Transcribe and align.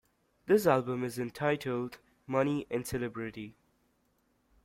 This 0.47 0.65
album 0.65 1.03
is 1.03 1.19
entitled 1.19 1.99
"Money 2.25 2.65
and 2.71 2.87
Celebrity". 2.87 3.53